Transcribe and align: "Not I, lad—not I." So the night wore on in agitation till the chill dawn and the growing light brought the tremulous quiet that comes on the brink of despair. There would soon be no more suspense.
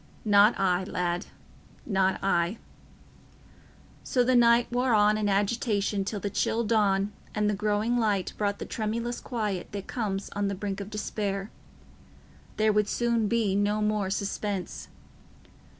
"Not 0.25 0.59
I, 0.59 0.83
lad—not 0.83 2.17
I." 2.23 2.57
So 4.03 4.23
the 4.23 4.33
night 4.35 4.71
wore 4.71 4.95
on 4.95 5.15
in 5.15 5.29
agitation 5.29 6.03
till 6.05 6.19
the 6.19 6.27
chill 6.31 6.63
dawn 6.63 7.13
and 7.35 7.47
the 7.47 7.53
growing 7.53 7.99
light 7.99 8.33
brought 8.35 8.57
the 8.57 8.65
tremulous 8.65 9.21
quiet 9.21 9.71
that 9.73 9.85
comes 9.85 10.31
on 10.31 10.47
the 10.47 10.55
brink 10.55 10.79
of 10.81 10.89
despair. 10.89 11.51
There 12.57 12.73
would 12.73 12.89
soon 12.89 13.27
be 13.27 13.53
no 13.55 13.79
more 13.79 14.09
suspense. 14.09 14.87